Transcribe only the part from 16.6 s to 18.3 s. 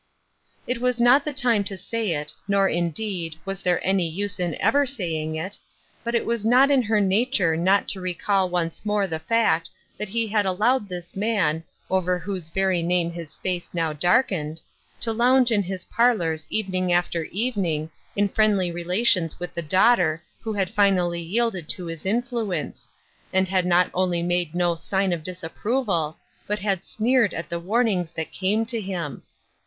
ing after evening in